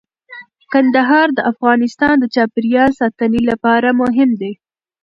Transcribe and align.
کندهار 0.71 1.27
د 1.33 1.39
افغانستان 1.51 2.15
د 2.19 2.25
چاپیریال 2.35 2.91
ساتنې 2.99 3.41
لپاره 3.49 3.87
مهم 4.01 4.29
دی. 4.41 4.53